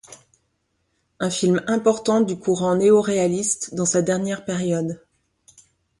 Un 1.19 1.29
film 1.29 1.61
important 1.67 2.21
du 2.21 2.35
courant 2.35 2.75
néo-réaliste 2.75 3.75
dans 3.75 3.85
sa 3.85 4.01
dernière 4.01 4.45
période. 4.45 4.99